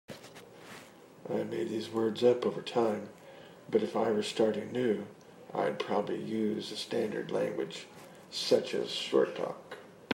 [1.29, 3.09] I made these words up over time,
[3.69, 5.05] but if I were starting new
[5.53, 7.85] I would probably use a standard language
[8.31, 9.77] such as Short Talk.